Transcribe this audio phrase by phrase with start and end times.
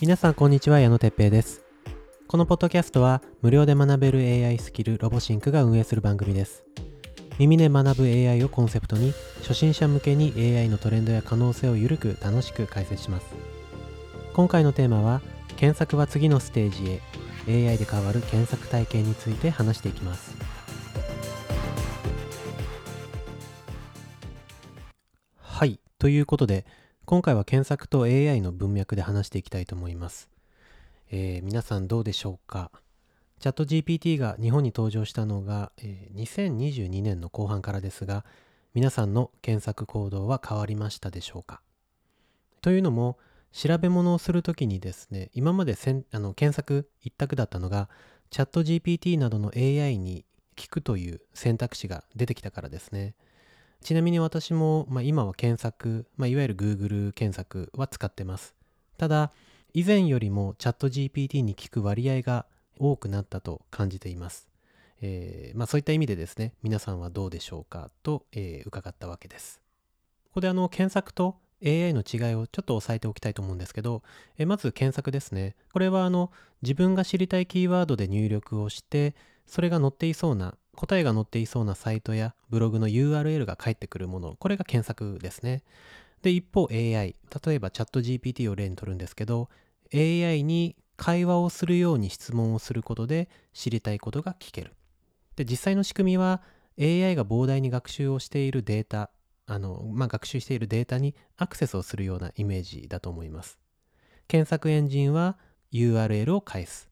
[0.00, 1.60] 皆さんこんにちは矢野哲平です。
[2.28, 6.62] このポッドキャストは無料で学べる AI スキルロボシンクが運営する番組です。
[7.40, 13.26] 耳で学ぶ AI をコンセプトに初心者向けに AI のトレンドや可能性をゆるく楽しく解説します。
[14.34, 15.20] 今回のテーマは
[15.56, 17.00] 検索は次のステージ
[17.48, 20.36] へ AI で変わる検索体験について話していきます。
[25.38, 25.80] はい。
[25.98, 26.66] ということで
[27.08, 30.28] 今回は検索と AI の文脈で話していきたいと思います。
[31.10, 32.70] えー、皆さんどうでしょうか？
[33.40, 38.26] チャット GPT が日本に登場したのが、えー、2022年の後半からですが、
[38.74, 41.62] 皆さんの検索行動は変わりましたでしょうか？
[42.60, 43.16] というのも、
[43.52, 47.88] 調べ物をするときにですね、今までせんあの検索一択だったのが、
[48.28, 53.14] チャット GPT などの AI に聞くという選択肢が出てきたからですね。
[53.82, 58.54] ちなみに私も、まあ、今は検索、まあ、いわゆる Google 検索は使ってます。
[58.96, 59.32] ただ、
[59.72, 62.46] 以前よりもチャット GPT に聞く割合が
[62.78, 64.48] 多くなったと感じています。
[65.00, 69.60] えー、まあ、そういった意味でですね、皆さんはどうでしょうかと、えー、伺ったわけです。
[70.26, 74.02] ここであの検索と AI の違いをちょっと押さえておきたいと思うんですけど、
[74.36, 75.56] えまず検索ですね。
[75.72, 76.30] これはあの
[76.62, 79.14] 自分が知りたいキーワードで入力をして、
[79.46, 85.64] それが載っていそうな答えが載っていそうなサイトやブログの URL が返ってくるもの、これが検索ですね。
[86.22, 89.48] で、一方 AI、例えばチャット GPT を例にとるんですけど、
[89.92, 94.76] AI に会話をするように質問をすることで知りたいことが聞ける。
[95.34, 96.42] で、実際の仕組みは
[96.80, 99.10] AI が膨大に学習をしているデータ、
[99.46, 103.58] あの、まあ、学習しているデータにアクセスをするようなイメージだと思います。
[104.28, 105.38] 検索エンジンは
[105.72, 106.88] URL を返す。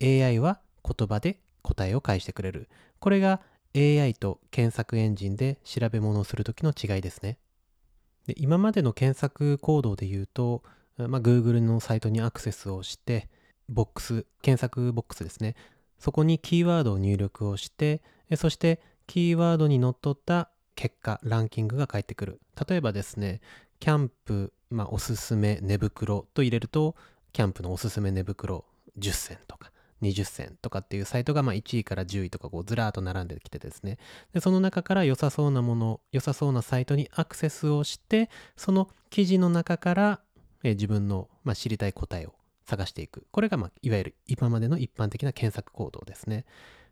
[0.00, 2.68] AI は言葉で答えを返してくれる。
[3.00, 3.40] これが
[3.74, 7.38] AI と検索エンジンで調べ物をするときの違いですね。
[8.26, 10.62] で今までの検索行動で言うと、
[10.96, 13.28] まあ、Google のサイトにアクセスをして、
[13.68, 15.56] ボックス、検索ボックスですね。
[15.98, 18.02] そこにキーワードを入力をして、
[18.36, 22.40] そしてキーワードにのっとった結果、ランキングが返ってくる。
[22.68, 23.40] 例えばですね、
[23.80, 26.94] キャンプ、まあ、おすすめ寝袋と入れると、
[27.32, 28.64] キャンプのおすすめ寝袋
[28.98, 29.72] 10選とか、
[30.04, 33.98] 20銭とかっていうサイトがま1位から10位とかこうずらーっと並んできてですね。
[34.32, 40.20] でその中から良さそうなもの良さそうなサイトにアクセスをしてその記事の中から、
[40.64, 42.34] え自分の、ま知りたい答えを
[42.64, 43.26] 探していく。
[43.30, 46.44] これが、まいわゆる今までの一般的な検索行動ですね。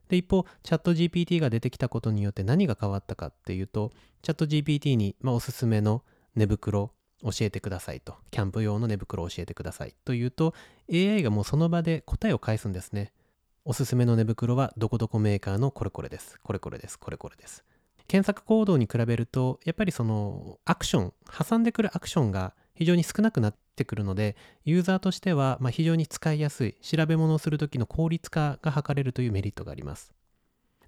[0.09, 6.03] で一方チャット GPT が出てきたことによって何が変わったかっていうとチャット GPT に、まおすすめの
[6.37, 10.55] 寝袋教えてくださいと、キャンプ用の寝袋を教えてくださいというと、
[10.93, 13.13] AI がもうその場で答えを返すんですね。
[13.65, 16.39] おすすめの寝袋はどこどこメーカーのこれこれです。
[16.43, 16.99] これこれです。
[16.99, 17.65] これこれです。
[18.09, 21.13] 検索行動に比べると、やっぱりそのアクション、
[21.49, 30.13] 挟んでくるアクションが非常に少なくなってくるので、ユーザーとしてはま非常に使いやすい、調べ物をするときの効率化が図れるというメリットがあります。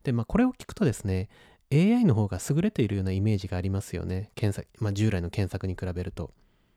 [0.03, 1.28] で、まあこれを聞くとですね、
[1.75, 4.31] AI の方が優れているようなイメージがありますよね。
[4.37, 6.31] 検索、まあ、従来の検索に比べると。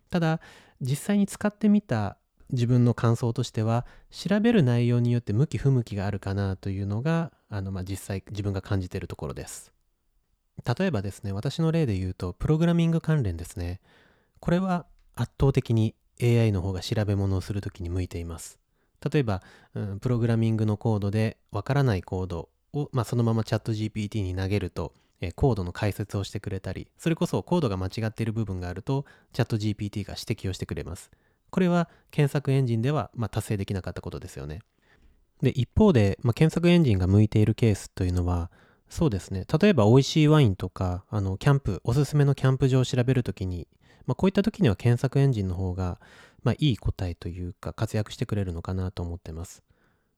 [0.10, 0.42] ただ、
[0.82, 2.18] 実際に使ってみた
[2.52, 9.72] 自分の感想としては、調べる内容によって向き不向きがあるかなというのが、あの、まあ、実際自分が感じているところです。
[10.78, 13.80] 例えばですね、私の例で言うと、プログラミング関連ですね。
[14.40, 18.60] これは圧倒的に AI の方が調べ物をするときに向いています。
[19.12, 19.44] 例えば、
[19.76, 22.50] うん、プログラミングのコードでわからないコード
[22.82, 31.12] を、まあ、そのままチャット GPT に投げると、えコードの解説をしてくれたり、それこそコードが間違っている部分があると、チャット GPT が指摘をしてくれます。
[31.50, 34.60] これは検索エンジンでは、まあ、達成できなかったことですよね。
[35.42, 38.52] で、一方で、まあ、検索エンジンが向いているケースというのは、
[38.90, 39.46] そうですね。
[39.62, 43.68] 例えば、美味しいワインとか、あの、キャンプ、おすすめのキャンプ場を調べるときに、
[44.06, 46.00] まあ、こういったときには検索エンジンの方が、
[46.44, 49.64] まあ、いい答えというか、活躍してくれるのかなと思ってます。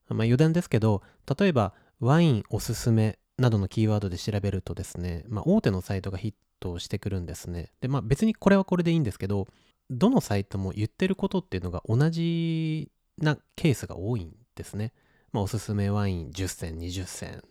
[0.10, 1.02] まあ、余談ですけど、
[1.40, 7.72] 例えば、ワインおすすめなどのキーワードで調べるとですね、まあ、大手のサイトがヒットしてくるんですね。
[7.82, 9.48] で、まあ別にこれはこれでいいんですけど、
[9.90, 14.94] どのサイトも言ってることっていうのが同じなケースが多いんですね。
[15.32, 17.44] まあおすすめワイン10銭、20銭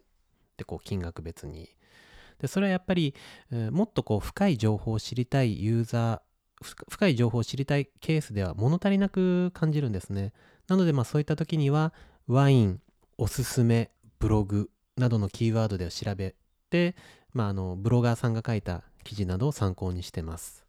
[0.57, 1.69] でこう金額別に。
[2.39, 3.15] で、それはやっぱり、
[3.51, 10.33] えー、もっとこう深い情報を知りたいユーザー、深い情報を知りたいケースでは物足りなく感じるんですね。
[10.69, 11.93] なのでまあそういった時には
[12.27, 12.81] ワイン、
[13.17, 16.35] おすすめ、ブログなどのキーワードで調べ
[16.71, 16.97] て、
[17.33, 20.65] まあ、あのブロガーさんが書いた記事などを参考にしてます。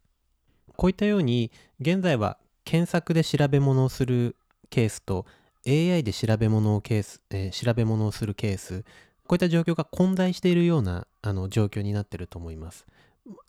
[0.76, 1.50] こういったように
[1.80, 4.36] 現在は検索で調べ物をする
[4.70, 5.26] ケースと
[5.66, 8.84] AI で調べ物をケース、えー、調べ物をするケース
[9.26, 12.86] こういった状況が混在しているようなあの状況になっていると思います。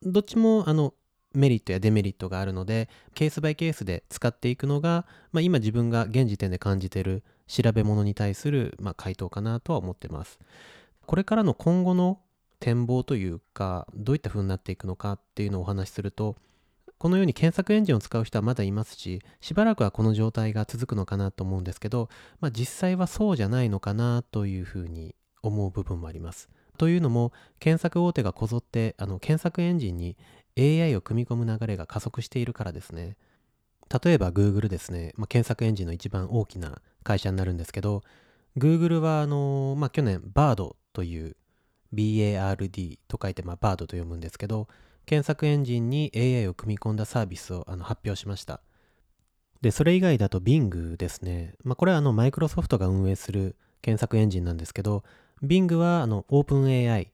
[0.03, 0.93] どっちもあの
[1.33, 10.39] メリットやデメリットがあるのでケースバイケースで使っていくのが、まあ、今自分が現時点で感じている調べ物に対する、まあ、回答かなとは思ってます。
[11.05, 12.19] これからの今後の
[12.61, 16.37] 展望というかどういった風になっていくのかっていうのをお話しすると
[16.99, 22.07] このように検索エンジンを使う人はまだいますししばらくはこの状態が続くのかなと思うんですけど、
[22.39, 26.49] まあ、実際はそうじゃないのかなというふうに思う部分もあります。
[26.77, 30.15] というのも検索大手がこぞってあの検索エンジンに
[30.57, 33.17] AI を組み込む流れが加速しているからですね。
[34.03, 38.03] 例えば Google ですね、まあ、検索エンジンの一番大きな会社になるんですけど
[38.57, 41.35] Google はあの、まあ、去年 BARD という
[41.93, 44.67] BARD と書いて、まあ、BARD と読むんですけど
[45.05, 48.61] 検索エンジンに AI を組み込んだサービスをあの発表しました。
[49.61, 55.03] でそれ以外だと Bing ですね、まあ、これはあのマイクロソフトが運営する検索エンジンなんですけど
[55.43, 57.09] Bing はあの OpenAI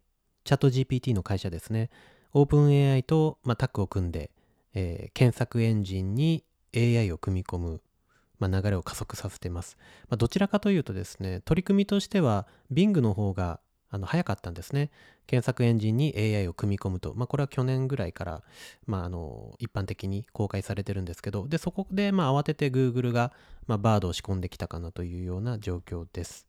[0.47, 1.89] チャット GPT の会社ですね。
[2.33, 4.31] OpenAI と、まあ、タッグを組んで、
[4.73, 7.81] えー、検索エンジンに AI を組み込む、
[8.39, 9.77] まあ、流れを加速させてます、
[10.09, 14.89] まあ、どちらかというとですね取り組みとしては Bing の方があの早かったんですね。
[15.27, 17.13] 検索エンジンに AI を組み込むと。
[17.15, 18.43] まあ、これは去年ぐらいから、
[18.85, 23.31] まあ、あの一般的に公開されてるんですけど、で、そこで、まあ、慌てて Google が、
[23.65, 26.47] まあ、バードを仕込んできたかなというような状況です。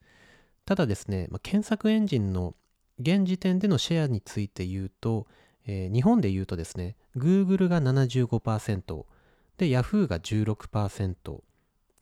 [0.64, 2.54] ただですね、まあ、検索エンジンの
[3.00, 5.26] 現時点でのシェアについて言うと、
[5.66, 9.04] えー、日本で言うとですね、Google が75%、
[9.58, 11.42] で、Yahoo が16%、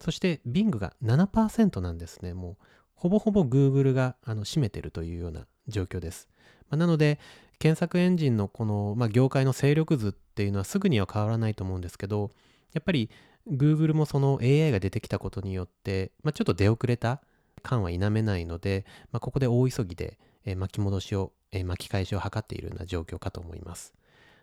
[0.01, 2.35] そして Bing が7%なんですね。
[2.35, 2.57] もう
[2.95, 6.29] ほぼほぼ Google があの占めてるというような状況です。
[6.71, 7.19] まあ、なので、
[7.59, 12.31] 検索エンジンのこの、まあ、業界の勢力図っていうのはすぐには変わらないと思うんですけど、
[12.73, 13.11] やっぱり
[13.49, 17.23] Google もその AI が出てきたことによって、まあ、ちょっと出遅れた
[17.63, 23.95] 感は否めないので、まあ、ここで大急ぎで、えー、巻き戻しを、えー、巻き返しを図っているような状況かと思います。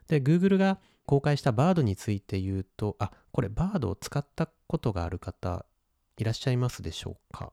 [0.08, 5.66] で、Google が公開した Bard について言うと、あ、これ Bard を使ったことがある方
[6.18, 7.52] いらっしゃいますでしょうか？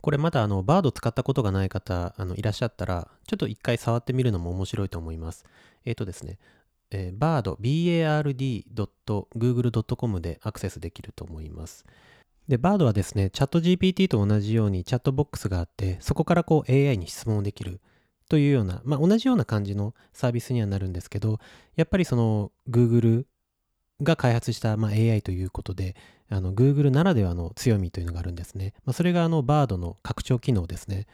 [0.00, 5.44] これまだあのバード使ったことがない方あのいらっしゃったら、ちょっと一回触ってみるのも面白いと思います。
[5.84, 6.38] えっ、ー、とですね、
[6.90, 11.86] えー、bard, bard.google.com でアクセスできると思います。
[12.48, 17.80] で、bard はですね、チャット GPT と同じようにチャットボックスがあって、そこからこう AI に質問できる
[18.32, 21.38] というような、まあ同じような感じのサービスにはなるんですけど、
[21.76, 23.26] やっぱりその Google
[24.02, 25.96] が開発した、まあ、AI ということで、
[26.30, 28.72] あの Google ならではの強みというのがあるんですね。
[28.86, 31.06] まあ、それがあの Bard の拡張機能ですね。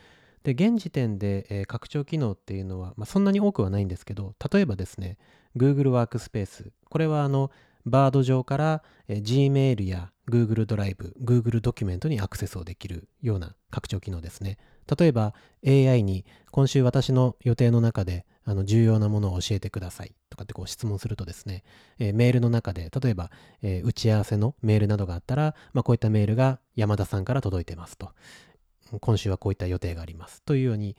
[0.44, 5.18] で、現時点で、えー、拡張機能っていうのは、まあ、そんなに多くはないんですけど、例えばですね、
[5.56, 6.70] Google ワークスペース。
[6.88, 7.50] これはあの
[7.84, 14.58] Bard 上から、えー、Gmail や Google ドライブ、Google ドキュメントにアクセスをできるような拡張機能ですね。
[14.98, 15.34] 例えば
[15.66, 20.14] AI に今週私の予定の中であの重要なものを教えてください。
[20.30, 21.64] とかってこう質問するとですね、
[21.98, 23.30] えー、メールの中で例えば、
[23.62, 28.10] えー、打ち合わせのメールなどがあったら、まあ、こういったメールが山田さんから届いてますと。
[29.00, 30.42] 今週はこういった予定があります。
[30.42, 30.96] というように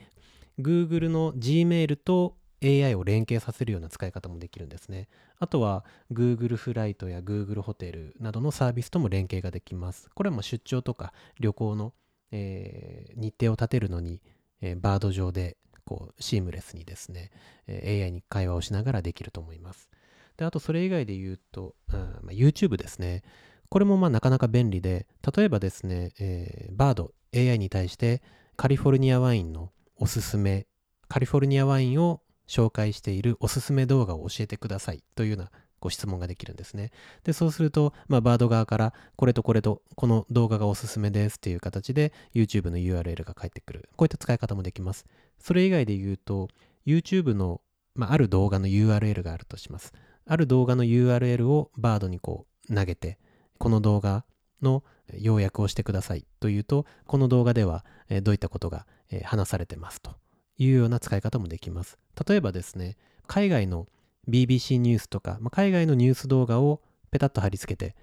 [0.60, 5.08] Google の Gmail と AI を連携させるような使い方もできるんですね。
[5.40, 10.10] あとは Google フライトや Google ホテルなどのサービスとも連携ができます。
[10.14, 11.94] これはも出張とか旅行の、
[12.32, 14.22] えー、日程を立てるのに、
[14.62, 17.32] えー、バード上でこうシームレスにですね、
[17.66, 19.90] え AI に会話をしながらできると思います。
[20.38, 23.24] で、あとそれ以外で言うと、うんまあ、YouTube ですね。
[23.70, 28.22] これもまあなかなか便利で、例えばですね、えー、バード AI に対して
[28.56, 30.68] カリフォルニアワインのおすすめ、
[31.08, 36.92] カリフォルニアワインを紹介しているおすすめ動画を教えてくださいというようなご質問ができるんですね。
[37.24, 43.88] で、そうすると、まあ、バード側から、これとこれと、この動画がおすすめですっていう形で、YouTube の URL が返ってくる。
[43.96, 45.06] こういった使い方もできます。
[45.40, 46.50] それ以外で言うと、
[46.86, 47.62] YouTube の、
[47.96, 49.94] まあ、ある動画の URL があるとします。
[50.26, 53.20] ある動画の URL をバードにこう投げて、
[53.58, 54.26] この動画
[54.62, 54.84] の
[55.18, 57.86] 要約をしてくださいというと、この動画では
[58.22, 58.86] どういったことが
[59.24, 60.19] 話されてますと
[60.60, 61.98] いうような使い方もできます。
[62.28, 63.88] 例えばですね、海外の
[64.28, 67.96] BBC ニュースとか、まあ、海外のニュース動画をペタッと貼り付けて、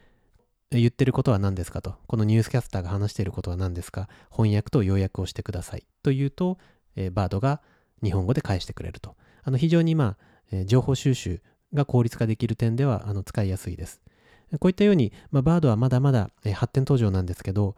[0.71, 6.59] 言ってることは何ですかと、このニュースキャスターが話していることは何ですか、翻訳と要約をしてくださいというと、
[6.97, 7.61] えー、バードが
[8.03, 9.15] 日本語で返してくれると。
[9.45, 10.17] あの非常にまあ、
[10.51, 11.41] えー、情報収集
[11.73, 14.01] が効率化できる点ではあの使いやすいです。
[14.59, 17.75] こういったように、まあ、バードはまだまだ、え、発展途上なんですけど、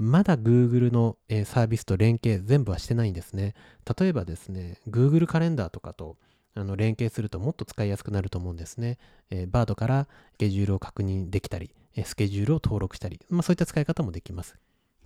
[0.00, 3.54] まだ Google の、え、サービスと連携全部はしてないんですね。
[3.98, 6.16] 例えばですね、Google カレンダーとかと、
[6.54, 8.98] あの連携するともっと使いやすくなると思うんですね。
[9.30, 11.74] えー、バードからスケジュールを確認できたり、
[12.04, 14.54] スケジュールを登録したり、まあ、そういった使い方もできます。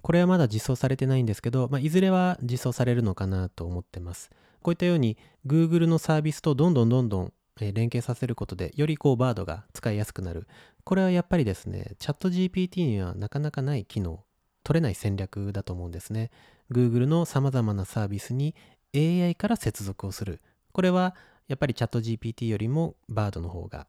[0.03, 4.31] これはまだ実装されてないんですけど、まあ、いずれは実装されるのかなと思ってます。
[4.61, 10.47] こういったように Google のサービスとどんどんどんどん連携させることでよりこう Bard が使いやすくなる
[10.85, 14.25] これはやっぱりですねチャット GPT にはなかなかない機能
[14.65, 16.31] 取れない戦略だと思うんですね。
[16.71, 18.55] Google の様々なサービスに
[18.95, 20.41] AI から接続をする。
[20.73, 21.15] これは
[21.49, 23.87] やっぱりチャット GPT よりも Bard の方が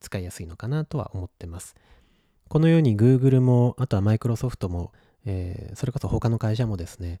[0.00, 1.74] 使いやすいのかなとは思ってます。
[2.48, 4.92] このように Google もあとは Microsoft も、
[5.24, 7.20] えーそれこそ他の会社もですね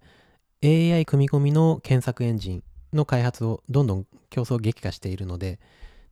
[0.62, 5.60] AI 組み込みの検索エンジンの開発をどんどん競争激化しているので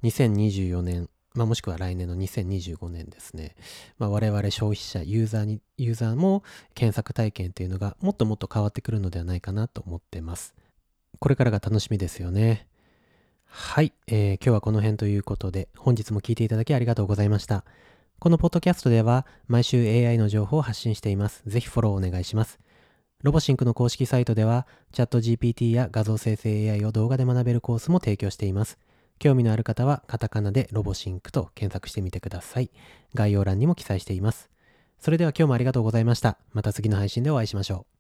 [0.05, 3.55] 2024年、まあ、もしくは来年の2025年ですね、
[3.99, 6.43] まあ、我々消費者ユーザーにユーザーも
[6.75, 10.55] 検索体験というのがもっともっと変わってくるのではないかなと思ってます。
[11.21, 12.67] これからが楽しみですよね。
[13.45, 17.65] はい、えー今日はこの辺ということで本日も聞いていただきありがとうございました。
[18.19, 21.43] このポッドキャストでは毎週 AI の情報を発信しています。
[21.47, 22.59] ぜひフォローお願いします。
[23.23, 28.79] ロボシンクの公式サイトではチャット GPT や画像生成 AI を動画で学べるコースも提供しています。
[29.19, 32.71] 興味のある方はカタカナでロボシンクと検索してみてください。
[33.15, 34.51] 概要欄にも記載しています。
[34.99, 36.39] それでは今日もありがとうございました。
[36.53, 37.98] また次の配信でお会いしましょう。